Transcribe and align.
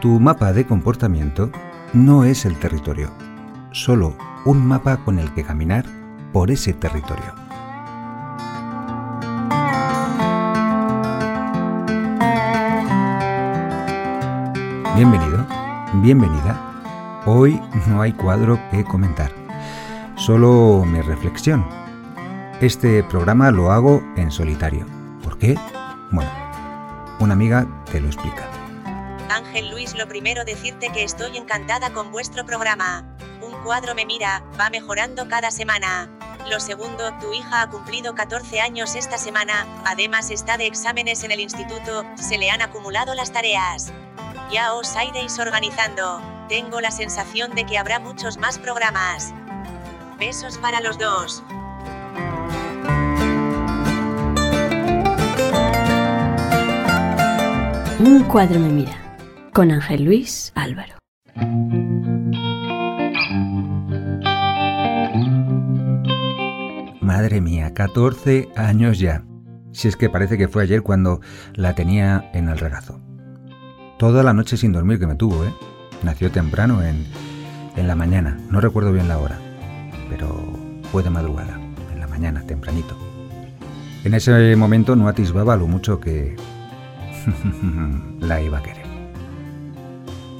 Tu 0.00 0.20
mapa 0.20 0.52
de 0.52 0.64
comportamiento 0.64 1.50
no 1.92 2.22
es 2.22 2.44
el 2.44 2.56
territorio, 2.56 3.10
solo 3.72 4.14
un 4.44 4.64
mapa 4.64 4.98
con 4.98 5.18
el 5.18 5.34
que 5.34 5.42
caminar 5.42 5.86
por 6.32 6.52
ese 6.52 6.72
territorio. 6.72 7.34
Bienvenido, 14.94 15.44
bienvenida. 15.94 17.22
Hoy 17.26 17.60
no 17.88 18.00
hay 18.00 18.12
cuadro 18.12 18.56
que 18.70 18.84
comentar, 18.84 19.32
solo 20.14 20.84
mi 20.86 21.00
reflexión. 21.00 21.66
Este 22.60 23.02
programa 23.02 23.50
lo 23.50 23.72
hago 23.72 24.00
en 24.16 24.30
solitario. 24.30 24.86
¿Por 25.24 25.38
qué? 25.38 25.56
Bueno, 26.12 26.30
una 27.18 27.32
amiga 27.32 27.66
te 27.90 28.00
lo 28.00 28.06
explica. 28.06 28.57
Luis, 29.62 29.94
lo 29.94 30.06
primero 30.08 30.44
decirte 30.44 30.90
que 30.92 31.02
estoy 31.02 31.36
encantada 31.36 31.92
con 31.92 32.12
vuestro 32.12 32.46
programa. 32.46 33.04
Un 33.42 33.52
cuadro 33.64 33.94
me 33.94 34.06
mira, 34.06 34.42
va 34.58 34.70
mejorando 34.70 35.28
cada 35.28 35.50
semana. 35.50 36.08
Lo 36.48 36.60
segundo, 36.60 37.12
tu 37.20 37.32
hija 37.32 37.62
ha 37.62 37.70
cumplido 37.70 38.14
14 38.14 38.60
años 38.60 38.94
esta 38.94 39.18
semana, 39.18 39.66
además 39.84 40.30
está 40.30 40.56
de 40.56 40.66
exámenes 40.66 41.24
en 41.24 41.32
el 41.32 41.40
instituto, 41.40 42.04
se 42.16 42.38
le 42.38 42.50
han 42.50 42.62
acumulado 42.62 43.14
las 43.14 43.32
tareas. 43.32 43.92
Ya 44.50 44.74
os 44.74 44.94
iréis 44.96 45.38
organizando. 45.38 46.22
Tengo 46.48 46.80
la 46.80 46.90
sensación 46.90 47.54
de 47.54 47.66
que 47.66 47.76
habrá 47.76 47.98
muchos 47.98 48.38
más 48.38 48.58
programas. 48.58 49.34
Besos 50.18 50.56
para 50.58 50.80
los 50.80 50.98
dos. 50.98 51.42
Un 57.98 58.24
cuadro 58.24 58.60
me 58.60 58.68
mira, 58.68 59.07
con 59.58 59.72
Ángel 59.72 60.04
Luis 60.04 60.52
Álvaro. 60.54 60.94
Madre 67.00 67.40
mía, 67.40 67.74
14 67.74 68.50
años 68.54 69.00
ya. 69.00 69.24
Si 69.72 69.88
es 69.88 69.96
que 69.96 70.08
parece 70.08 70.38
que 70.38 70.46
fue 70.46 70.62
ayer 70.62 70.82
cuando 70.84 71.20
la 71.54 71.74
tenía 71.74 72.30
en 72.34 72.48
el 72.48 72.56
regazo. 72.56 73.00
Toda 73.98 74.22
la 74.22 74.32
noche 74.32 74.56
sin 74.56 74.70
dormir 74.70 75.00
que 75.00 75.08
me 75.08 75.16
tuvo, 75.16 75.44
¿eh? 75.44 75.52
Nació 76.04 76.30
temprano 76.30 76.84
en, 76.84 77.04
en 77.74 77.88
la 77.88 77.96
mañana, 77.96 78.38
no 78.50 78.60
recuerdo 78.60 78.92
bien 78.92 79.08
la 79.08 79.18
hora, 79.18 79.40
pero 80.08 80.52
fue 80.92 81.02
de 81.02 81.10
madrugada, 81.10 81.58
en 81.92 81.98
la 81.98 82.06
mañana, 82.06 82.42
tempranito. 82.46 82.96
En 84.04 84.14
ese 84.14 84.54
momento 84.54 84.94
no 84.94 85.08
atisbaba 85.08 85.56
lo 85.56 85.66
mucho 85.66 85.98
que 85.98 86.36
la 88.20 88.40
iba 88.40 88.58
a 88.58 88.62
querer. 88.62 88.77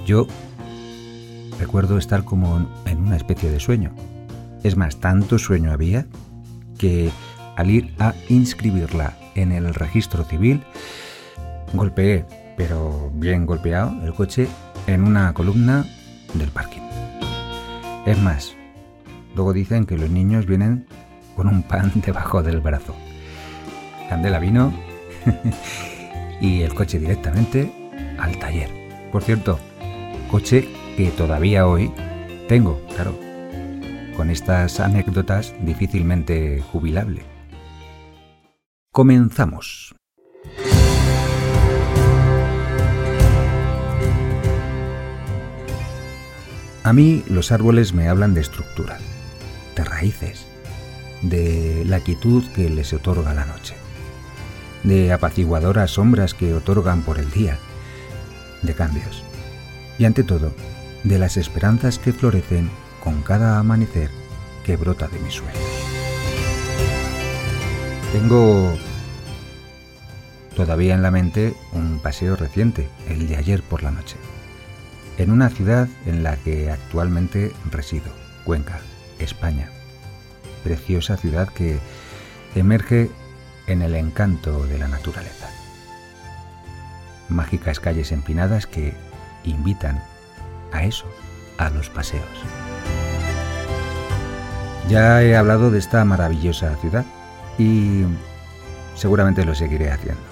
Yo 0.09 0.27
recuerdo 1.61 1.99
estar 1.99 2.25
como 2.25 2.67
en 2.87 2.99
una 2.99 3.17
especie 3.17 3.51
de 3.51 3.61
sueño. 3.61 3.93
Es 4.63 4.75
más, 4.75 5.01
tanto 5.01 5.39
sueño 5.39 5.71
había 5.71 6.07
que 6.79 7.11
al 7.57 7.69
ir 7.69 7.95
a 7.99 8.15
inscribirla 8.31 9.19
en 9.35 9.53
el 9.53 9.75
registro 9.75 10.25
civil, 10.25 10.63
golpeé, 11.75 12.25
pero 12.57 13.13
bien 13.17 13.45
golpeado, 13.45 14.03
el 14.03 14.15
coche 14.15 14.49
en 14.87 15.03
una 15.03 15.35
columna 15.35 15.85
del 16.33 16.49
parking. 16.49 16.81
Es 18.07 18.19
más, 18.19 18.55
luego 19.37 19.53
dicen 19.53 19.85
que 19.85 19.99
los 19.99 20.09
niños 20.09 20.47
vienen 20.47 20.87
con 21.37 21.49
un 21.49 21.63
pan 21.63 21.93
debajo 22.07 22.43
del 22.43 22.63
brazo. 22.63 22.97
Candela 24.09 24.39
vino 24.39 24.73
y 26.41 26.63
el 26.63 26.73
coche 26.73 26.99
directamente 26.99 27.71
al 28.19 28.39
taller. 28.39 28.71
Por 29.13 29.23
cierto, 29.23 29.59
coche 30.29 30.69
que 30.97 31.11
todavía 31.11 31.67
hoy 31.67 31.93
tengo, 32.49 32.81
claro. 32.95 33.19
Con 34.17 34.31
estas 34.31 34.81
anécdotas 34.81 35.55
difícilmente 35.61 36.63
jubilable. 36.73 37.23
Comenzamos. 38.93 39.95
A 46.85 46.93
mí 46.93 47.25
los 47.29 47.53
árboles 47.53 47.93
me 47.93 48.09
hablan 48.09 48.35
de 48.35 48.41
estructura, 48.41 48.99
de 49.77 49.85
raíces, 49.85 50.47
de 51.23 51.85
la 51.87 52.01
quietud 52.01 52.45
que 52.55 52.71
les 52.71 52.93
otorga 52.93 53.35
la 53.35 53.45
noche 53.45 53.75
de 54.83 55.13
apaciguadoras 55.13 55.93
sombras 55.93 56.35
que 56.35 56.55
otorgan 56.55 57.03
por 57.03 57.19
el 57.19 57.31
día, 57.31 57.59
de 58.63 58.75
cambios, 58.75 59.23
y 59.99 60.05
ante 60.05 60.23
todo, 60.23 60.53
de 61.05 61.19
las 61.19 61.37
esperanzas 61.37 61.99
que 61.99 62.13
florecen 62.13 62.71
con 63.03 63.23
cada 63.23 63.59
amanecer 63.59 64.11
que 64.65 64.77
brota 64.77 65.09
de 65.09 65.19
mis 65.21 65.35
sueños. 65.35 65.59
Tengo 68.13 68.75
todavía 70.57 70.95
en 70.95 71.03
la 71.03 71.11
mente 71.11 71.55
un 71.73 72.01
paseo 72.01 72.37
reciente, 72.37 72.89
el 73.09 73.29
de 73.29 73.37
ayer 73.37 73.63
por 73.63 73.83
la 73.83 73.91
noche, 73.91 74.17
en 75.19 75.31
una 75.31 75.51
ciudad 75.51 75.89
en 76.07 76.23
la 76.23 76.37
que 76.37 76.71
actualmente 76.71 77.53
resido, 77.71 78.13
Cuenca, 78.45 78.81
España. 79.19 79.71
Preciosa 80.65 81.17
ciudad 81.17 81.49
que 81.49 81.79
emerge 82.55 83.11
en 83.67 83.83
el 83.83 83.95
encanto 83.95 84.67
de 84.67 84.79
la 84.79 84.89
naturaleza. 84.89 85.49
Mágicas 87.29 87.79
calles 87.79 88.11
empinadas 88.11 88.67
que 88.67 88.95
invitan 89.51 90.03
a 90.73 90.85
eso, 90.85 91.07
a 91.59 91.71
los 91.71 91.89
paseos. 91.91 92.25
Ya 94.89 95.23
he 95.23 95.37
hablado 95.37 95.71
de 95.71 95.79
esta 95.79 96.05
maravillosa 96.05 96.75
ciudad 96.77 97.05
y 97.59 98.05
seguramente 98.95 99.45
lo 99.45 99.55
seguiré 99.55 99.91
haciendo. 99.91 100.23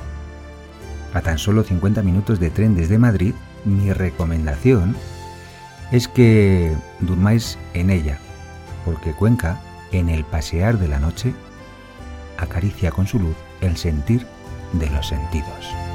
A 1.12 1.20
tan 1.20 1.38
solo 1.38 1.62
50 1.62 2.02
minutos 2.02 2.40
de 2.40 2.50
tren 2.50 2.74
desde 2.74 2.98
Madrid, 2.98 3.34
mi 3.64 3.92
recomendación 3.92 4.96
es 5.92 6.08
que 6.08 6.74
durmáis 7.00 7.58
en 7.74 7.90
ella, 7.90 8.18
porque 8.84 9.12
Cuenca, 9.12 9.60
en 9.92 10.08
el 10.08 10.24
pasear 10.24 10.78
de 10.78 10.88
la 10.88 10.98
noche, 10.98 11.34
acaricia 12.38 12.90
con 12.90 13.06
su 13.06 13.18
luz 13.18 13.36
el 13.60 13.76
sentir 13.76 14.26
de 14.72 14.90
los 14.90 15.08
sentidos. 15.08 15.85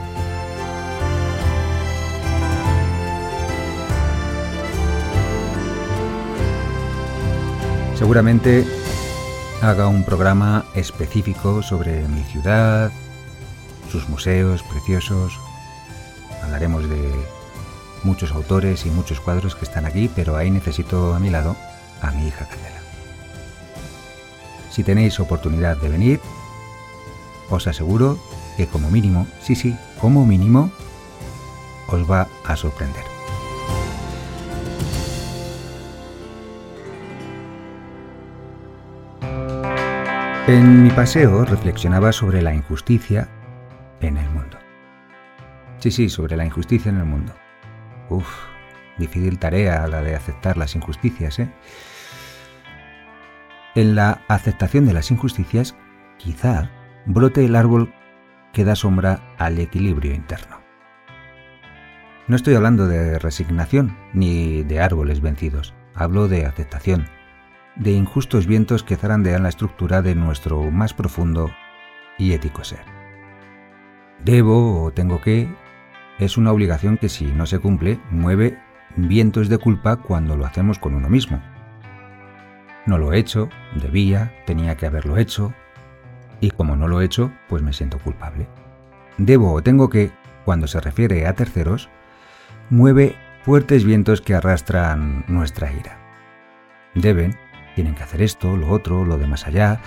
Seguramente 8.01 8.65
haga 9.61 9.87
un 9.87 10.03
programa 10.03 10.65
específico 10.73 11.61
sobre 11.61 12.01
mi 12.07 12.23
ciudad, 12.23 12.91
sus 13.91 14.09
museos 14.09 14.63
preciosos. 14.63 15.39
Hablaremos 16.41 16.89
de 16.89 17.11
muchos 18.01 18.31
autores 18.31 18.87
y 18.87 18.89
muchos 18.89 19.21
cuadros 19.21 19.53
que 19.53 19.65
están 19.65 19.85
aquí, 19.85 20.09
pero 20.15 20.35
ahí 20.35 20.49
necesito 20.49 21.13
a 21.13 21.19
mi 21.19 21.29
lado 21.29 21.55
a 22.01 22.09
mi 22.09 22.25
hija 22.25 22.47
Candela. 22.49 22.81
Si 24.71 24.83
tenéis 24.83 25.19
oportunidad 25.19 25.77
de 25.77 25.89
venir, 25.89 26.19
os 27.51 27.67
aseguro 27.67 28.17
que 28.57 28.65
como 28.65 28.89
mínimo, 28.89 29.27
sí, 29.43 29.53
sí, 29.53 29.77
como 29.99 30.25
mínimo, 30.25 30.71
os 31.87 32.09
va 32.09 32.27
a 32.45 32.55
sorprender. 32.55 33.20
En 40.51 40.83
mi 40.83 40.89
paseo 40.89 41.45
reflexionaba 41.45 42.11
sobre 42.11 42.41
la 42.41 42.53
injusticia 42.53 43.29
en 44.01 44.17
el 44.17 44.29
mundo. 44.31 44.57
Sí, 45.77 45.91
sí, 45.91 46.09
sobre 46.09 46.35
la 46.35 46.45
injusticia 46.45 46.89
en 46.89 46.97
el 46.97 47.05
mundo. 47.05 47.33
Uf, 48.09 48.27
difícil 48.97 49.39
tarea 49.39 49.87
la 49.87 50.01
de 50.01 50.13
aceptar 50.13 50.57
las 50.57 50.75
injusticias, 50.75 51.39
¿eh? 51.39 51.49
En 53.75 53.95
la 53.95 54.23
aceptación 54.27 54.85
de 54.85 54.91
las 54.91 55.09
injusticias, 55.09 55.73
quizá 56.17 56.69
brote 57.05 57.45
el 57.45 57.55
árbol 57.55 57.93
que 58.51 58.65
da 58.65 58.75
sombra 58.75 59.21
al 59.37 59.57
equilibrio 59.57 60.13
interno. 60.13 60.59
No 62.27 62.35
estoy 62.35 62.55
hablando 62.55 62.89
de 62.89 63.19
resignación 63.19 63.97
ni 64.11 64.63
de 64.63 64.81
árboles 64.81 65.21
vencidos, 65.21 65.73
hablo 65.95 66.27
de 66.27 66.45
aceptación, 66.45 67.07
de 67.75 67.91
injustos 67.91 68.47
vientos 68.47 68.83
que 68.83 68.95
zarandean 68.95 69.43
la 69.43 69.49
estructura 69.49 70.01
de 70.01 70.15
nuestro 70.15 70.71
más 70.71 70.93
profundo 70.93 71.51
y 72.17 72.33
ético 72.33 72.63
ser. 72.63 72.83
Debo 74.23 74.83
o 74.83 74.91
tengo 74.91 75.21
que 75.21 75.47
es 76.19 76.37
una 76.37 76.51
obligación 76.51 76.97
que 76.97 77.09
si 77.09 77.25
no 77.25 77.45
se 77.45 77.59
cumple 77.59 77.99
mueve 78.11 78.59
vientos 78.95 79.49
de 79.49 79.57
culpa 79.57 79.97
cuando 79.97 80.35
lo 80.35 80.45
hacemos 80.45 80.77
con 80.77 80.93
uno 80.93 81.09
mismo. 81.09 81.41
No 82.85 82.97
lo 82.97 83.13
he 83.13 83.19
hecho, 83.19 83.49
debía, 83.75 84.33
tenía 84.45 84.75
que 84.75 84.85
haberlo 84.85 85.17
hecho, 85.17 85.53
y 86.39 86.51
como 86.51 86.75
no 86.75 86.87
lo 86.87 87.01
he 87.01 87.05
hecho, 87.05 87.31
pues 87.47 87.61
me 87.61 87.73
siento 87.73 87.99
culpable. 87.99 88.47
Debo 89.17 89.53
o 89.53 89.61
tengo 89.61 89.89
que, 89.89 90.11
cuando 90.45 90.67
se 90.67 90.81
refiere 90.81 91.27
a 91.27 91.33
terceros, 91.33 91.89
mueve 92.69 93.15
fuertes 93.43 93.83
vientos 93.83 94.21
que 94.21 94.33
arrastran 94.33 95.23
nuestra 95.27 95.71
ira. 95.71 95.97
Deben, 96.95 97.37
tienen 97.75 97.95
que 97.95 98.03
hacer 98.03 98.21
esto, 98.21 98.57
lo 98.57 98.69
otro, 98.69 99.05
lo 99.05 99.17
de 99.17 99.27
más 99.27 99.47
allá, 99.47 99.79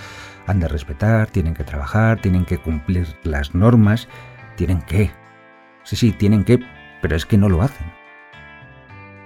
han 0.47 0.59
de 0.59 0.67
respetar, 0.67 1.27
tienen 1.27 1.53
que 1.53 1.63
trabajar, 1.63 2.21
tienen 2.21 2.45
que 2.45 2.57
cumplir 2.57 3.07
las 3.23 3.55
normas, 3.55 4.07
tienen 4.55 4.81
que. 4.81 5.11
Sí, 5.83 5.95
sí, 5.95 6.11
tienen 6.11 6.43
que, 6.43 6.59
pero 7.01 7.15
es 7.15 7.25
que 7.25 7.37
no 7.37 7.49
lo 7.49 7.61
hacen. 7.61 7.87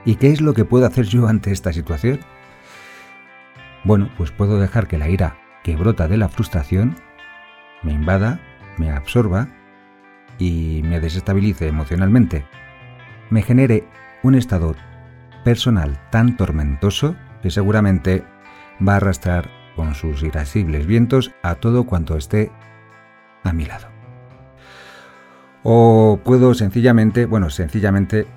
¿Y 0.05 0.15
qué 0.15 0.31
es 0.31 0.41
lo 0.41 0.53
que 0.53 0.65
puedo 0.65 0.85
hacer 0.85 1.05
yo 1.05 1.27
ante 1.27 1.51
esta 1.51 1.73
situación? 1.73 2.19
Bueno, 3.83 4.09
pues 4.17 4.31
puedo 4.31 4.59
dejar 4.59 4.87
que 4.87 4.97
la 4.97 5.09
ira 5.09 5.37
que 5.63 5.75
brota 5.75 6.07
de 6.07 6.17
la 6.17 6.29
frustración 6.29 6.95
me 7.83 7.93
invada, 7.93 8.39
me 8.77 8.91
absorba 8.91 9.47
y 10.37 10.81
me 10.83 10.99
desestabilice 10.99 11.67
emocionalmente. 11.67 12.45
Me 13.29 13.41
genere 13.41 13.85
un 14.23 14.35
estado 14.35 14.75
personal 15.43 15.99
tan 16.11 16.35
tormentoso 16.37 17.15
que 17.41 17.51
seguramente 17.51 18.23
va 18.85 18.93
a 18.93 18.97
arrastrar 18.97 19.49
con 19.75 19.95
sus 19.95 20.23
irascibles 20.23 20.85
vientos 20.85 21.31
a 21.41 21.55
todo 21.55 21.85
cuanto 21.85 22.17
esté 22.17 22.51
a 23.43 23.53
mi 23.53 23.65
lado. 23.65 23.87
O 25.63 26.19
puedo 26.23 26.53
sencillamente, 26.53 27.25
bueno, 27.25 27.49
sencillamente 27.49 28.27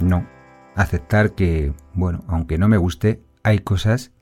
no, 0.00 0.26
aceptar 0.74 1.32
que, 1.32 1.72
bueno, 1.94 2.24
aunque 2.28 2.58
no 2.58 2.68
me 2.68 2.76
guste, 2.76 3.22
hay 3.42 3.60
cosas 3.60 4.12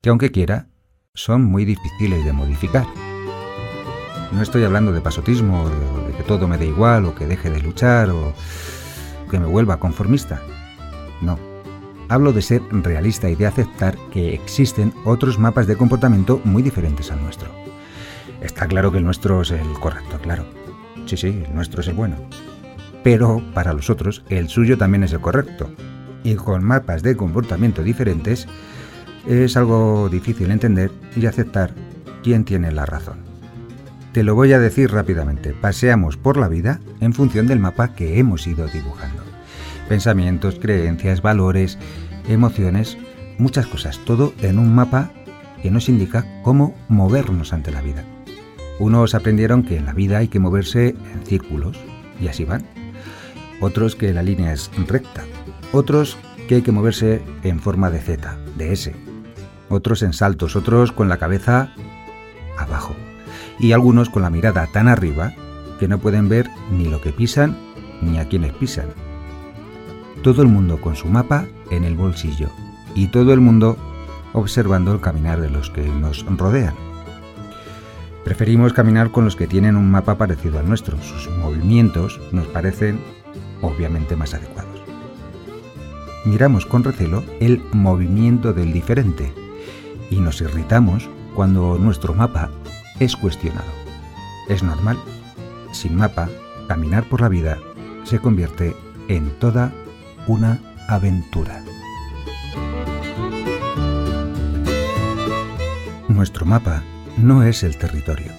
que 0.00 0.10
aunque 0.10 0.30
quiera, 0.30 0.68
son 1.14 1.44
muy 1.44 1.64
difíciles 1.64 2.24
de 2.24 2.32
modificar. 2.32 2.86
No 4.32 4.40
estoy 4.40 4.64
hablando 4.64 4.92
de 4.92 5.00
pasotismo, 5.00 5.68
de 5.68 6.16
que 6.16 6.22
todo 6.22 6.48
me 6.48 6.58
dé 6.58 6.66
igual, 6.66 7.04
o 7.04 7.14
que 7.14 7.26
deje 7.26 7.50
de 7.50 7.60
luchar, 7.60 8.10
o 8.10 8.32
que 9.30 9.38
me 9.38 9.46
vuelva 9.46 9.78
conformista. 9.78 10.40
No, 11.20 11.38
hablo 12.12 12.32
de 12.32 12.42
ser 12.42 12.62
realista 12.70 13.30
y 13.30 13.36
de 13.36 13.46
aceptar 13.46 13.96
que 14.12 14.34
existen 14.34 14.92
otros 15.04 15.38
mapas 15.38 15.66
de 15.66 15.76
comportamiento 15.76 16.42
muy 16.44 16.62
diferentes 16.62 17.10
al 17.10 17.22
nuestro. 17.22 17.50
Está 18.42 18.66
claro 18.66 18.92
que 18.92 18.98
el 18.98 19.04
nuestro 19.04 19.40
es 19.40 19.50
el 19.50 19.72
correcto, 19.80 20.18
claro. 20.20 20.44
Sí, 21.06 21.16
sí, 21.16 21.42
el 21.46 21.54
nuestro 21.54 21.80
es 21.80 21.88
el 21.88 21.94
bueno. 21.94 22.16
Pero 23.02 23.42
para 23.54 23.72
los 23.72 23.88
otros, 23.88 24.24
el 24.28 24.48
suyo 24.48 24.76
también 24.76 25.04
es 25.04 25.12
el 25.12 25.20
correcto. 25.20 25.70
Y 26.22 26.34
con 26.34 26.62
mapas 26.62 27.02
de 27.02 27.16
comportamiento 27.16 27.82
diferentes, 27.82 28.46
es 29.26 29.56
algo 29.56 30.08
difícil 30.10 30.50
entender 30.50 30.90
y 31.16 31.24
aceptar 31.26 31.74
quién 32.22 32.44
tiene 32.44 32.72
la 32.72 32.84
razón. 32.84 33.20
Te 34.12 34.22
lo 34.22 34.34
voy 34.34 34.52
a 34.52 34.58
decir 34.58 34.92
rápidamente. 34.92 35.54
Paseamos 35.54 36.18
por 36.18 36.36
la 36.36 36.48
vida 36.48 36.80
en 37.00 37.14
función 37.14 37.46
del 37.46 37.58
mapa 37.58 37.94
que 37.94 38.18
hemos 38.18 38.46
ido 38.46 38.66
dibujando 38.66 39.31
pensamientos, 39.88 40.58
creencias, 40.60 41.22
valores, 41.22 41.78
emociones, 42.28 42.98
muchas 43.38 43.66
cosas, 43.66 43.98
todo 44.04 44.32
en 44.40 44.58
un 44.58 44.74
mapa 44.74 45.10
que 45.62 45.70
nos 45.70 45.88
indica 45.88 46.26
cómo 46.42 46.74
movernos 46.88 47.52
ante 47.52 47.70
la 47.70 47.82
vida. 47.82 48.04
Unos 48.78 49.14
aprendieron 49.14 49.62
que 49.62 49.76
en 49.76 49.86
la 49.86 49.92
vida 49.92 50.18
hay 50.18 50.28
que 50.28 50.40
moverse 50.40 50.88
en 50.88 51.26
círculos, 51.26 51.76
y 52.20 52.28
así 52.28 52.44
van. 52.44 52.64
Otros 53.60 53.94
que 53.94 54.12
la 54.12 54.22
línea 54.22 54.52
es 54.52 54.70
recta. 54.88 55.22
Otros 55.72 56.16
que 56.48 56.56
hay 56.56 56.62
que 56.62 56.72
moverse 56.72 57.22
en 57.44 57.60
forma 57.60 57.90
de 57.90 58.00
Z, 58.00 58.36
de 58.56 58.72
S. 58.72 58.94
Otros 59.68 60.02
en 60.02 60.12
saltos, 60.12 60.56
otros 60.56 60.92
con 60.92 61.08
la 61.08 61.18
cabeza 61.18 61.72
abajo. 62.58 62.94
Y 63.58 63.72
algunos 63.72 64.10
con 64.10 64.22
la 64.22 64.30
mirada 64.30 64.66
tan 64.66 64.88
arriba 64.88 65.32
que 65.78 65.88
no 65.88 65.98
pueden 65.98 66.28
ver 66.28 66.48
ni 66.70 66.86
lo 66.86 67.00
que 67.00 67.12
pisan 67.12 67.56
ni 68.00 68.18
a 68.18 68.28
quienes 68.28 68.52
pisan 68.52 68.86
todo 70.22 70.42
el 70.42 70.48
mundo 70.48 70.80
con 70.80 70.96
su 70.96 71.08
mapa 71.08 71.46
en 71.70 71.84
el 71.84 71.96
bolsillo 71.96 72.48
y 72.94 73.08
todo 73.08 73.32
el 73.32 73.40
mundo 73.40 73.76
observando 74.32 74.92
el 74.92 75.00
caminar 75.00 75.40
de 75.40 75.50
los 75.50 75.70
que 75.70 75.82
nos 75.82 76.24
rodean. 76.24 76.74
Preferimos 78.24 78.72
caminar 78.72 79.10
con 79.10 79.24
los 79.24 79.34
que 79.34 79.48
tienen 79.48 79.76
un 79.76 79.90
mapa 79.90 80.16
parecido 80.16 80.60
al 80.60 80.68
nuestro. 80.68 80.96
Sus 81.02 81.28
movimientos 81.38 82.20
nos 82.30 82.46
parecen 82.46 83.00
obviamente 83.60 84.14
más 84.14 84.32
adecuados. 84.32 84.80
Miramos 86.24 86.66
con 86.66 86.84
recelo 86.84 87.24
el 87.40 87.60
movimiento 87.72 88.52
del 88.52 88.72
diferente 88.72 89.32
y 90.08 90.20
nos 90.20 90.40
irritamos 90.40 91.10
cuando 91.34 91.78
nuestro 91.78 92.14
mapa 92.14 92.48
es 93.00 93.16
cuestionado. 93.16 93.70
Es 94.48 94.62
normal. 94.62 94.98
Sin 95.72 95.96
mapa, 95.96 96.28
caminar 96.68 97.08
por 97.08 97.22
la 97.22 97.28
vida 97.28 97.58
se 98.04 98.20
convierte 98.20 98.76
en 99.08 99.30
toda 99.40 99.72
una 100.26 100.60
aventura. 100.88 101.62
Nuestro 106.08 106.46
mapa 106.46 106.82
no 107.18 107.42
es 107.42 107.62
el 107.62 107.76
territorio. 107.76 108.32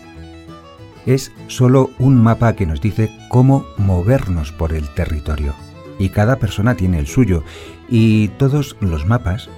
Es 1.05 1.31
solo 1.47 1.91
un 1.99 2.21
mapa 2.21 2.55
que 2.55 2.65
nos 2.65 2.79
dice 2.79 3.09
cómo 3.29 3.65
movernos 3.77 4.51
por 4.51 4.73
el 4.73 4.87
territorio. 4.93 5.53
Y 5.99 6.09
cada 6.09 6.37
persona 6.37 6.75
tiene 6.75 6.99
el 6.99 7.07
suyo 7.07 7.43
y 7.89 8.29
todos 8.29 8.77
los 8.79 9.05
mapas 9.05 9.49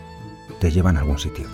te 0.60 0.72
llevan 0.72 0.98
a 0.98 1.02
algún 1.02 1.20
sitio. 1.20 1.46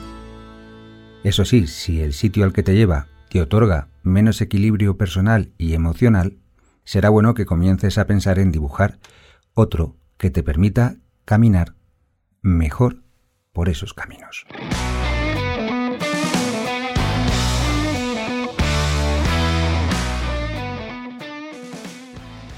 Eso 1.24 1.46
sí, 1.46 1.68
si 1.68 2.02
el 2.02 2.14
sitio 2.14 2.46
al 2.46 2.54
que 2.54 2.64
te 2.64 2.74
lleva 2.74 3.08
te 3.30 3.42
otorga 3.42 3.90
menos 4.04 4.42
equilibrio 4.42 4.98
personal 4.98 5.52
y 5.58 5.74
emocional, 5.74 6.38
será 6.84 7.10
bueno 7.10 7.34
que 7.34 7.46
comiences 7.46 7.98
a 7.98 8.08
pensar 8.08 8.40
en 8.40 8.52
dibujar 8.52 9.00
otro 9.54 9.96
que 10.22 10.30
te 10.30 10.44
permita 10.44 10.98
caminar 11.26 11.74
mejor 12.44 13.02
por 13.54 13.70
esos 13.70 13.96
caminos. 13.96 14.46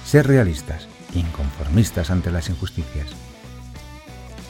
Ser 0.03 0.27
realistas, 0.27 0.89
inconformistas 1.15 2.12
ante 2.12 2.32
las 2.32 2.50
injusticias. 2.50 3.08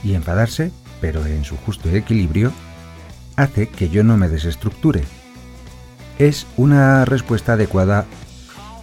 Y 0.04 0.16
enfadarse, 0.16 0.72
pero 1.00 1.24
en 1.28 1.44
su 1.44 1.56
justo 1.58 1.90
equilibrio, 1.90 2.52
hace 3.36 3.70
que 3.70 3.90
yo 3.90 4.04
no 4.04 4.18
me 4.18 4.28
desestructure. 4.28 5.04
Es 6.18 6.48
una 6.58 7.06
respuesta 7.06 7.54
adecuada 7.54 8.08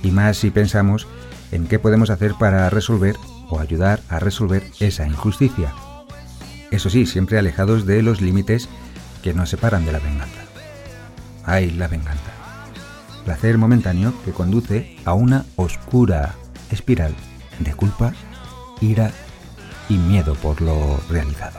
y 0.04 0.12
más 0.12 0.37
si 0.37 0.52
pensamos 0.52 1.08
en 1.50 1.66
qué 1.66 1.80
podemos 1.80 2.10
hacer 2.10 2.34
para 2.38 2.70
resolver 2.70 3.16
o 3.50 3.59
ayudar 3.61 4.00
a 4.09 4.19
resolver 4.19 4.64
esa 4.80 5.07
injusticia. 5.07 5.75
Eso 6.71 6.88
sí, 6.88 7.07
siempre 7.07 7.38
alejados 7.38 7.85
de 7.85 8.02
los 8.02 8.21
límites 8.21 8.69
que 9.23 9.35
nos 9.35 9.50
separan 9.50 9.85
de 9.85 9.92
la 9.92 9.99
venganza. 9.99 10.40
Ay, 11.45 11.71
la 11.71 11.88
venganza. 11.88 12.33
Placer 13.25 13.59
momentáneo 13.59 14.14
que 14.25 14.33
conduce 14.33 14.97
a 15.04 15.14
una 15.14 15.45
oscura 15.57 16.35
espiral 16.71 17.14
de 17.59 17.75
culpa, 17.75 18.14
ira 18.80 19.11
y 19.88 19.95
miedo 19.95 20.35
por 20.37 20.62
lo 20.62 21.00
realizado. 21.09 21.59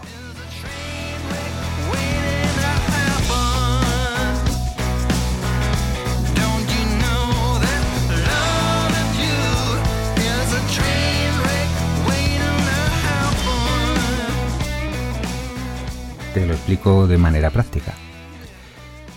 De 16.71 17.17
manera 17.17 17.49
práctica. 17.49 17.93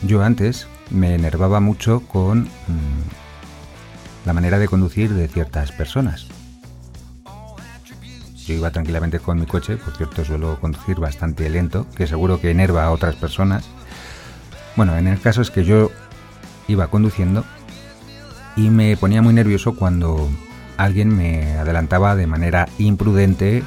Yo 0.03 0.25
antes 0.25 0.67
me 0.91 1.15
enervaba 1.15 1.61
mucho 1.61 2.01
con 2.01 2.43
mm, 2.43 4.27
la 4.27 4.33
manera 4.33 4.59
de 4.59 4.67
conducir 4.67 5.15
de 5.15 5.29
ciertas 5.29 5.71
personas. 5.71 6.27
Yo 8.45 8.55
iba 8.55 8.73
tranquilamente 8.73 9.21
con 9.21 9.39
mi 9.39 9.47
coche, 9.47 9.77
por 9.77 9.97
cierto 9.97 10.25
suelo 10.25 10.59
conducir 10.61 10.99
bastante 10.99 11.49
lento, 11.49 11.87
que 11.97 12.09
seguro 12.09 12.41
que 12.41 12.51
enerva 12.51 12.85
a 12.85 12.91
otras 12.91 13.15
personas. 13.15 13.65
Bueno, 14.75 14.97
en 14.97 15.07
el 15.07 15.21
caso 15.21 15.41
es 15.41 15.53
que 15.53 15.65
yo 15.65 15.93
iba 16.67 16.89
conduciendo 16.89 17.45
y 18.57 18.69
me 18.69 18.97
ponía 18.97 19.23
muy 19.23 19.33
nervioso 19.33 19.77
cuando 19.77 20.29
alguien 20.77 21.17
me 21.17 21.57
adelantaba 21.57 22.17
de 22.17 22.27
manera 22.27 22.69
imprudente 22.79 23.63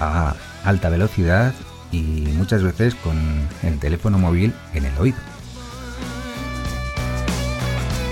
a 0.00 0.34
alta 0.64 0.88
velocidad 0.88 1.54
y 1.90 2.00
muchas 2.36 2.62
veces 2.62 2.94
con 2.94 3.16
el 3.62 3.78
teléfono 3.78 4.18
móvil 4.18 4.54
en 4.74 4.84
el 4.84 4.96
oído. 4.98 5.18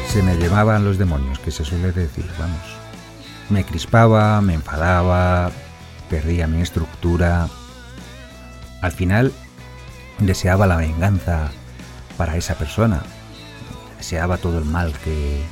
Se 0.08 0.22
me 0.22 0.36
llevaban 0.36 0.84
los 0.84 0.98
demonios, 0.98 1.38
que 1.40 1.50
se 1.50 1.64
suele 1.64 1.92
decir, 1.92 2.26
vamos. 2.38 2.60
Me 3.50 3.64
crispaba, 3.64 4.40
me 4.40 4.54
enfadaba, 4.54 5.50
perdía 6.08 6.46
mi 6.46 6.62
estructura. 6.62 7.48
Al 8.80 8.92
final 8.92 9.32
deseaba 10.18 10.66
la 10.66 10.76
venganza 10.76 11.50
para 12.16 12.36
esa 12.36 12.54
persona, 12.54 13.02
deseaba 13.98 14.38
todo 14.38 14.58
el 14.58 14.64
mal 14.64 14.92
que 15.04 15.42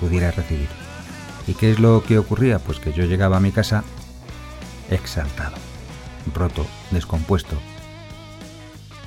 pudiera 0.00 0.32
recibir. 0.32 0.68
¿Y 1.46 1.54
qué 1.54 1.70
es 1.70 1.78
lo 1.78 2.02
que 2.02 2.18
ocurría? 2.18 2.58
Pues 2.58 2.80
que 2.80 2.92
yo 2.92 3.04
llegaba 3.04 3.36
a 3.36 3.40
mi 3.40 3.52
casa 3.52 3.84
exaltado, 4.90 5.56
roto, 6.34 6.66
descompuesto, 6.90 7.56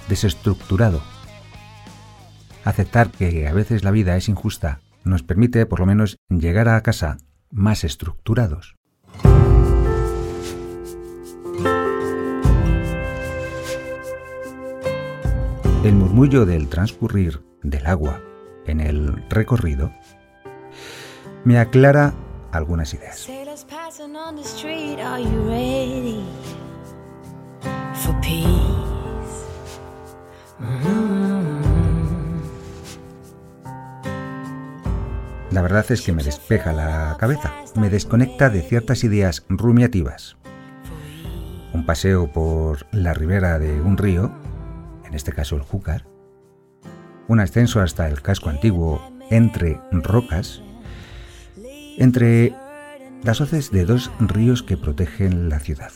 desestructurado. 0.10 1.02
Aceptar 2.64 3.10
que 3.10 3.48
a 3.48 3.54
veces 3.54 3.84
la 3.84 3.92
vida 3.92 4.16
es 4.16 4.30
injusta 4.30 4.80
nos 5.04 5.24
permite 5.24 5.66
por 5.66 5.80
lo 5.80 5.86
menos 5.86 6.18
llegar 6.30 6.70
a 6.70 6.82
casa 6.82 7.18
más 7.50 7.84
estructurados. 7.84 8.76
El 15.84 15.96
murmullo 15.96 16.46
del 16.46 16.70
transcurrir 16.70 17.44
del 17.62 17.86
agua 17.86 18.22
en 18.66 18.80
el 18.80 19.30
recorrido 19.30 19.92
me 21.44 21.60
aclara 21.60 22.14
algunas 22.52 22.94
ideas. 22.94 23.30
La 35.54 35.62
verdad 35.62 35.86
es 35.92 36.02
que 36.02 36.14
me 36.14 36.24
despeja 36.24 36.74
la 36.74 37.16
cabeza, 37.20 37.54
me 37.76 37.92
desconecta 37.92 38.50
de 38.50 38.64
ciertas 38.64 39.04
ideas 39.04 39.46
rumiativas. 39.50 40.36
Un 41.74 41.86
paseo 41.86 42.32
por 42.34 42.88
la 42.92 43.14
ribera 43.14 43.60
de 43.60 43.80
un 43.80 43.98
río, 43.98 44.32
en 45.06 45.14
este 45.14 45.32
caso 45.32 45.56
el 45.56 45.62
Júcar, 45.62 46.08
un 47.28 47.40
ascenso 47.40 47.82
hasta 47.82 48.08
el 48.08 48.24
casco 48.24 48.50
antiguo 48.50 49.00
entre 49.30 49.80
rocas, 49.92 50.64
entre 51.98 52.56
las 53.24 53.40
hoces 53.40 53.72
de 53.72 53.86
dos 53.86 54.12
ríos 54.20 54.64
que 54.64 54.76
protegen 54.76 55.50
la 55.50 55.60
ciudad. 55.60 55.92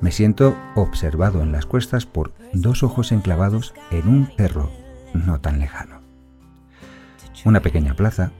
Me 0.00 0.12
siento 0.12 0.56
observado 0.76 1.42
en 1.42 1.52
las 1.52 1.66
cuestas 1.66 2.06
por 2.06 2.32
dos 2.52 2.82
ojos 2.82 3.12
enclavados 3.12 3.74
en 3.90 4.08
un 4.08 4.26
perro 4.36 4.70
no 5.12 5.40
tan 5.40 5.58
lejano. 5.58 6.00
Una 7.44 7.60
pequeña 7.60 7.94
plaza, 7.94 8.32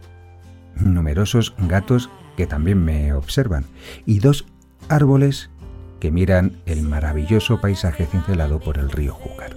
numerosos 0.77 1.55
gatos 1.59 2.11
que 2.37 2.47
también 2.47 2.85
me 2.85 3.13
observan 3.13 3.67
y 4.07 4.21
dos 4.21 4.47
árboles 4.89 5.51
que 6.01 6.11
miran 6.11 6.63
el 6.65 6.83
maravilloso 6.83 7.61
paisaje 7.61 8.07
cincelado 8.07 8.61
por 8.61 8.79
el 8.79 8.91
río 8.91 9.13
Júcar. 9.15 9.57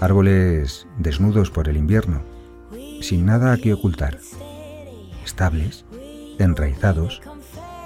Árboles 0.00 0.86
desnudos 0.98 1.50
por 1.50 1.68
el 1.68 1.76
invierno, 1.76 2.22
sin 3.02 3.26
nada 3.26 3.56
que 3.58 3.74
ocultar, 3.74 4.18
estables, 5.22 5.84
enraizados, 6.38 7.20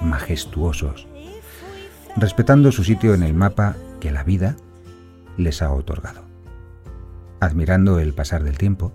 majestuosos, 0.00 1.08
respetando 2.16 2.70
su 2.70 2.84
sitio 2.84 3.14
en 3.14 3.24
el 3.24 3.34
mapa 3.34 3.74
que 3.98 4.12
la 4.12 4.22
vida 4.22 4.54
les 5.36 5.60
ha 5.60 5.72
otorgado. 5.72 6.22
Admirando 7.40 7.98
el 7.98 8.14
pasar 8.14 8.44
del 8.44 8.58
tiempo, 8.58 8.92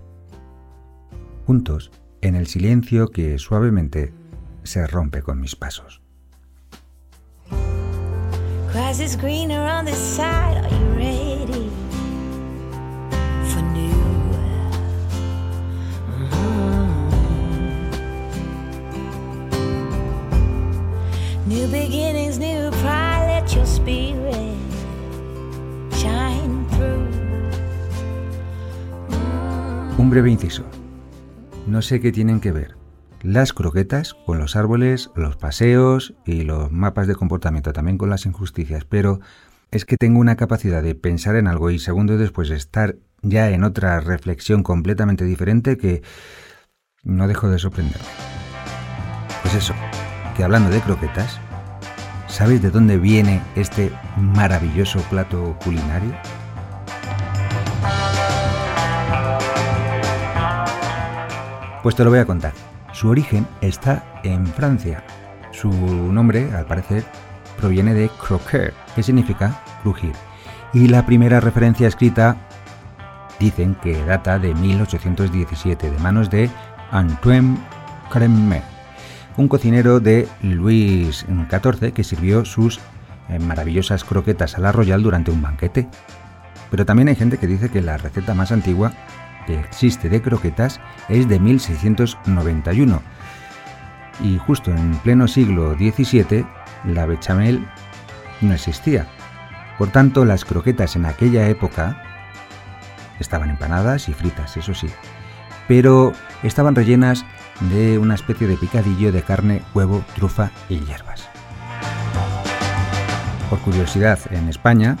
juntos 1.46 1.90
en 2.22 2.36
el 2.36 2.46
silencio 2.46 3.08
que 3.08 3.38
suavemente 3.38 4.14
se 4.62 4.86
rompe 4.86 5.20
con 5.20 5.40
mis 5.40 5.56
pasos. 5.56 6.00
New 21.50 21.66
beginnings, 21.66 22.38
new 22.38 22.70
pride, 22.80 23.26
let 23.26 23.56
your 23.56 23.66
spirit 23.66 24.54
shine 25.90 26.64
through. 26.70 27.08
Un 29.98 30.10
breve 30.10 30.30
inciso. 30.30 30.62
No 31.66 31.82
sé 31.82 32.00
qué 32.00 32.12
tienen 32.12 32.38
que 32.38 32.52
ver 32.52 32.76
las 33.22 33.52
croquetas 33.52 34.14
con 34.14 34.38
los 34.38 34.54
árboles, 34.54 35.10
los 35.16 35.36
paseos 35.36 36.14
y 36.24 36.42
los 36.42 36.70
mapas 36.70 37.08
de 37.08 37.16
comportamiento, 37.16 37.72
también 37.72 37.98
con 37.98 38.10
las 38.10 38.26
injusticias, 38.26 38.84
pero 38.84 39.18
es 39.72 39.84
que 39.84 39.96
tengo 39.96 40.20
una 40.20 40.36
capacidad 40.36 40.84
de 40.84 40.94
pensar 40.94 41.34
en 41.34 41.48
algo 41.48 41.72
y 41.72 41.80
segundos 41.80 42.20
después 42.20 42.50
estar 42.50 42.94
ya 43.22 43.50
en 43.50 43.64
otra 43.64 43.98
reflexión 43.98 44.62
completamente 44.62 45.24
diferente 45.24 45.76
que 45.76 46.02
no 47.02 47.26
dejo 47.26 47.48
de 47.48 47.58
sorprenderme. 47.58 48.06
Pues 49.42 49.54
eso, 49.54 49.74
que 50.36 50.44
hablando 50.44 50.70
de 50.70 50.80
croquetas, 50.80 51.40
¿sabéis 52.26 52.62
de 52.62 52.70
dónde 52.70 52.96
viene 52.98 53.42
este 53.56 53.92
maravilloso 54.16 55.00
plato 55.10 55.56
culinario? 55.64 56.12
Pues 61.82 61.96
te 61.96 62.04
lo 62.04 62.10
voy 62.10 62.18
a 62.18 62.26
contar. 62.26 62.52
Su 62.92 63.08
origen 63.08 63.46
está 63.60 64.04
en 64.22 64.46
Francia. 64.46 65.02
Su 65.52 65.70
nombre, 65.70 66.52
al 66.54 66.66
parecer, 66.66 67.04
proviene 67.58 67.94
de 67.94 68.08
croquer, 68.10 68.74
que 68.94 69.02
significa 69.02 69.62
crujir. 69.82 70.12
Y 70.72 70.88
la 70.88 71.06
primera 71.06 71.40
referencia 71.40 71.88
escrita 71.88 72.36
dicen 73.38 73.74
que 73.76 74.04
data 74.04 74.38
de 74.38 74.54
1817, 74.54 75.90
de 75.90 75.98
manos 75.98 76.30
de 76.30 76.50
Antoine 76.90 77.56
Crème, 78.10 78.62
un 79.36 79.48
cocinero 79.48 80.00
de 80.00 80.28
Luis 80.42 81.26
XIV 81.26 81.92
que 81.92 82.04
sirvió 82.04 82.44
sus 82.44 82.80
eh, 83.28 83.38
maravillosas 83.38 84.04
croquetas 84.04 84.56
a 84.56 84.60
la 84.60 84.72
Royal 84.72 85.02
durante 85.02 85.30
un 85.30 85.42
banquete. 85.42 85.88
Pero 86.70 86.86
también 86.86 87.08
hay 87.08 87.16
gente 87.16 87.38
que 87.38 87.46
dice 87.46 87.70
que 87.70 87.82
la 87.82 87.96
receta 87.96 88.34
más 88.34 88.52
antigua 88.52 88.92
que 89.46 89.58
existe 89.58 90.08
de 90.08 90.22
croquetas 90.22 90.80
es 91.08 91.28
de 91.28 91.40
1691 91.40 93.02
y 94.22 94.38
justo 94.38 94.70
en 94.70 94.96
pleno 94.98 95.26
siglo 95.28 95.74
XVII 95.74 96.44
la 96.84 97.06
bechamel 97.06 97.66
no 98.40 98.54
existía. 98.54 99.06
Por 99.78 99.88
tanto, 99.88 100.24
las 100.24 100.44
croquetas 100.44 100.96
en 100.96 101.06
aquella 101.06 101.48
época 101.48 102.02
estaban 103.18 103.50
empanadas 103.50 104.08
y 104.08 104.12
fritas, 104.12 104.56
eso 104.56 104.74
sí, 104.74 104.88
pero 105.68 106.12
estaban 106.42 106.74
rellenas 106.74 107.24
de 107.60 107.98
una 107.98 108.14
especie 108.14 108.46
de 108.46 108.56
picadillo 108.56 109.12
de 109.12 109.22
carne, 109.22 109.62
huevo, 109.74 110.02
trufa 110.14 110.50
y 110.68 110.80
hierbas. 110.80 111.28
Por 113.48 113.58
curiosidad, 113.60 114.18
en 114.30 114.48
España, 114.48 114.96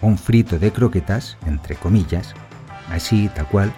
un 0.00 0.18
frito 0.18 0.58
de 0.58 0.72
croquetas, 0.72 1.38
entre 1.46 1.76
comillas, 1.76 2.34
así 2.90 3.28
tal 3.34 3.46
cual, 3.46 3.72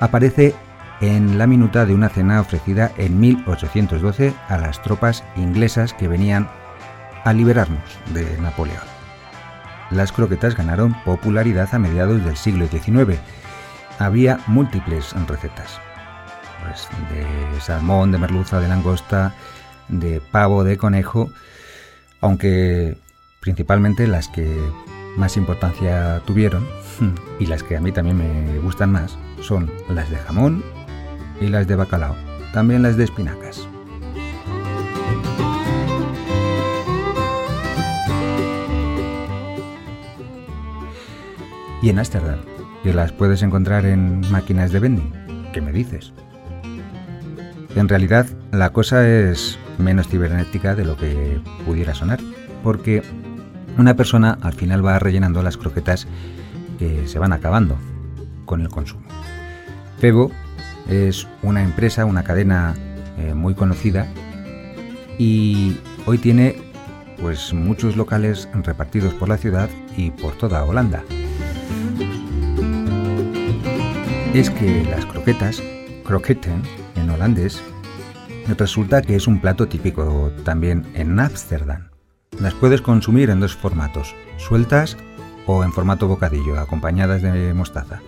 aparece 0.00 0.54
en 1.00 1.38
la 1.38 1.46
minuta 1.46 1.84
de 1.84 1.94
una 1.94 2.08
cena 2.08 2.40
ofrecida 2.40 2.92
en 2.96 3.18
1812 3.18 4.34
a 4.48 4.58
las 4.58 4.82
tropas 4.82 5.24
inglesas 5.36 5.94
que 5.94 6.08
venían 6.08 6.48
a 7.24 7.32
liberarnos 7.32 7.98
de 8.12 8.38
Napoleón. 8.38 8.92
Las 9.90 10.12
croquetas 10.12 10.56
ganaron 10.56 10.94
popularidad 11.04 11.68
a 11.72 11.78
mediados 11.78 12.24
del 12.24 12.36
siglo 12.36 12.66
XIX. 12.66 13.18
Había 13.98 14.40
múltiples 14.46 15.14
recetas, 15.26 15.80
pues, 16.62 16.88
de 17.10 17.60
salmón, 17.60 18.12
de 18.12 18.18
merluza, 18.18 18.60
de 18.60 18.68
langosta, 18.68 19.34
de 19.88 20.20
pavo, 20.20 20.64
de 20.64 20.76
conejo, 20.76 21.30
aunque 22.20 22.96
principalmente 23.40 24.06
las 24.06 24.28
que 24.28 24.48
más 25.16 25.36
importancia 25.36 26.22
tuvieron 26.24 26.66
y 27.38 27.46
las 27.46 27.62
que 27.62 27.76
a 27.76 27.80
mí 27.80 27.92
también 27.92 28.16
me 28.16 28.58
gustan 28.60 28.92
más 28.92 29.18
son 29.40 29.70
las 29.88 30.08
de 30.10 30.16
jamón 30.16 30.64
y 31.40 31.48
las 31.48 31.66
de 31.66 31.76
bacalao, 31.76 32.16
también 32.52 32.82
las 32.82 32.96
de 32.96 33.04
espinacas. 33.04 33.68
Y 41.82 41.90
en 41.90 41.98
Ámsterdam, 41.98 42.38
que 42.84 42.94
las 42.94 43.10
puedes 43.10 43.42
encontrar 43.42 43.86
en 43.86 44.20
máquinas 44.30 44.70
de 44.70 44.78
vending. 44.78 45.50
¿Qué 45.52 45.60
me 45.60 45.72
dices? 45.72 46.12
En 47.74 47.88
realidad, 47.88 48.26
la 48.50 48.70
cosa 48.70 49.08
es 49.08 49.58
menos 49.78 50.08
cibernética 50.08 50.74
de 50.74 50.84
lo 50.84 50.96
que 50.96 51.40
pudiera 51.64 51.94
sonar, 51.94 52.20
porque 52.62 53.02
una 53.78 53.96
persona 53.96 54.38
al 54.42 54.52
final 54.52 54.84
va 54.84 54.98
rellenando 54.98 55.42
las 55.42 55.56
croquetas 55.56 56.06
que 56.78 57.08
se 57.08 57.18
van 57.18 57.32
acabando 57.32 57.78
con 58.44 58.60
el 58.60 58.68
consumo. 58.68 59.04
Febo 59.98 60.30
es 60.88 61.26
una 61.42 61.62
empresa, 61.62 62.04
una 62.04 62.24
cadena 62.24 62.74
eh, 63.18 63.34
muy 63.34 63.54
conocida 63.54 64.06
y 65.18 65.76
hoy 66.06 66.18
tiene 66.18 66.56
pues 67.20 67.54
muchos 67.54 67.96
locales 67.96 68.48
repartidos 68.52 69.14
por 69.14 69.28
la 69.28 69.38
ciudad 69.38 69.70
y 69.96 70.10
por 70.10 70.32
toda 70.36 70.64
Holanda. 70.64 71.04
Es 74.34 74.50
que 74.50 74.84
las 74.90 75.06
croquetas, 75.06 75.62
kroketten 76.04 76.52
en 76.54 76.81
holandés, 77.12 77.62
resulta 78.58 79.02
que 79.02 79.16
es 79.16 79.26
un 79.26 79.40
plato 79.40 79.68
típico 79.68 80.32
también 80.44 80.84
en 80.94 81.18
Ámsterdam. 81.18 81.90
Las 82.40 82.54
puedes 82.54 82.82
consumir 82.82 83.30
en 83.30 83.40
dos 83.40 83.54
formatos, 83.54 84.14
sueltas 84.38 84.96
o 85.46 85.64
en 85.64 85.72
formato 85.72 86.08
bocadillo, 86.08 86.58
acompañadas 86.58 87.22
de 87.22 87.54
mostaza. 87.54 88.00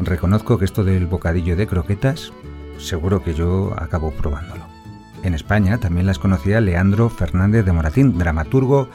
Reconozco 0.00 0.58
que 0.58 0.64
esto 0.64 0.84
del 0.84 1.06
bocadillo 1.06 1.56
de 1.56 1.66
croquetas, 1.66 2.32
seguro 2.78 3.22
que 3.22 3.34
yo 3.34 3.74
acabo 3.76 4.12
probándolo. 4.12 4.62
En 5.22 5.34
España 5.34 5.78
también 5.78 6.06
las 6.06 6.18
conocía 6.18 6.60
Leandro 6.60 7.08
Fernández 7.08 7.64
de 7.64 7.72
Moratín, 7.72 8.18
dramaturgo 8.18 8.88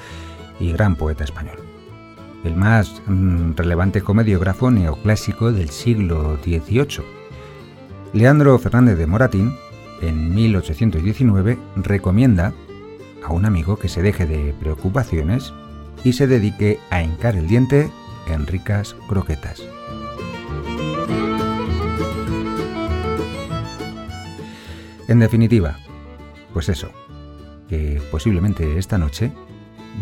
y 0.60 0.72
gran 0.72 0.96
poeta 0.96 1.24
español. 1.24 1.58
El 2.44 2.56
más 2.56 3.02
mm, 3.06 3.54
relevante 3.56 4.02
comediógrafo 4.02 4.72
neoclásico 4.72 5.52
del 5.52 5.70
siglo 5.70 6.38
XVIII. 6.44 7.23
Leandro 8.14 8.60
Fernández 8.60 8.96
de 9.00 9.08
Moratín, 9.08 9.58
en 10.00 10.36
1819, 10.36 11.58
recomienda 11.78 12.54
a 13.26 13.34
un 13.34 13.46
amigo 13.46 13.80
que 13.80 13.90
se 13.90 14.04
deje 14.04 14.28
de 14.28 14.54
preocupaciones 14.60 15.52
y 16.04 16.14
se 16.14 16.28
dedique 16.28 16.78
a 16.92 17.02
hincar 17.02 17.36
el 17.36 17.48
diente 17.48 17.90
en 18.28 18.46
ricas 18.46 18.96
croquetas. 19.10 19.64
En 25.08 25.18
definitiva, 25.18 25.80
pues 26.54 26.70
eso, 26.70 26.92
que 27.68 28.00
posiblemente 28.12 28.78
esta 28.78 29.00
noche, 29.00 29.32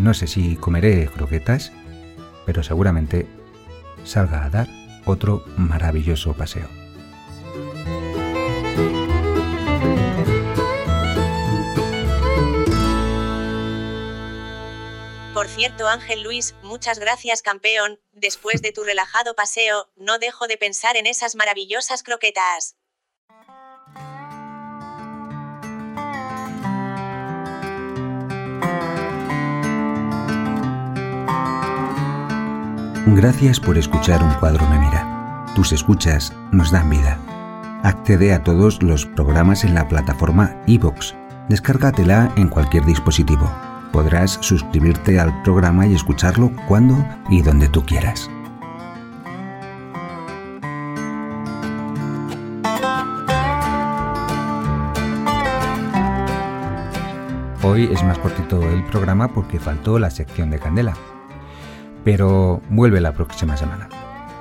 no 0.01 0.13
sé 0.13 0.27
si 0.27 0.57
comeré 0.57 1.07
croquetas, 1.07 1.71
pero 2.45 2.61
seguramente 2.61 3.25
salga 4.03 4.43
a 4.43 4.49
dar 4.49 4.67
otro 5.05 5.45
maravilloso 5.55 6.33
paseo. 6.33 6.80
Cierto, 15.61 15.87
Ángel 15.87 16.23
Luis, 16.23 16.55
muchas 16.63 16.97
gracias 16.97 17.43
campeón, 17.43 17.99
después 18.13 18.63
de 18.63 18.71
tu 18.71 18.83
relajado 18.83 19.35
paseo, 19.35 19.91
no 19.95 20.17
dejo 20.17 20.47
de 20.47 20.57
pensar 20.57 20.97
en 20.97 21.05
esas 21.05 21.35
maravillosas 21.35 22.01
croquetas. 22.01 22.77
Gracias 33.05 33.59
por 33.59 33.77
escuchar 33.77 34.23
Un 34.23 34.33
cuadro 34.39 34.65
me 34.67 34.79
mira. 34.79 35.45
Tus 35.53 35.73
escuchas 35.73 36.33
nos 36.51 36.71
dan 36.71 36.89
vida. 36.89 37.19
Accede 37.83 38.33
a 38.33 38.43
todos 38.43 38.81
los 38.81 39.05
programas 39.05 39.63
en 39.63 39.75
la 39.75 39.87
plataforma 39.87 40.59
iVoox. 40.65 41.13
Descárgatela 41.49 42.33
en 42.35 42.47
cualquier 42.47 42.83
dispositivo. 42.83 43.70
Podrás 43.91 44.37
suscribirte 44.41 45.19
al 45.19 45.41
programa 45.43 45.85
y 45.85 45.93
escucharlo 45.93 46.51
cuando 46.67 46.95
y 47.29 47.41
donde 47.41 47.67
tú 47.67 47.85
quieras. 47.85 48.29
Hoy 57.63 57.89
es 57.91 58.03
más 58.03 58.17
cortito 58.17 58.61
el 58.69 58.83
programa 58.85 59.27
porque 59.27 59.59
faltó 59.59 59.99
la 59.99 60.09
sección 60.09 60.49
de 60.49 60.59
Candela. 60.59 60.93
Pero 62.03 62.61
vuelve 62.69 62.99
la 63.01 63.13
próxima 63.13 63.55
semana. 63.55 63.87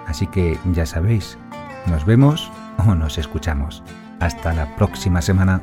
Así 0.07 0.27
que 0.27 0.59
ya 0.73 0.87
sabéis, 0.87 1.39
nos 1.87 2.05
vemos 2.07 2.51
o 2.79 2.95
nos 2.95 3.19
escuchamos. 3.19 3.83
Hasta 4.21 4.55
la 4.55 4.75
próxima 4.77 5.23
semana. 5.23 5.61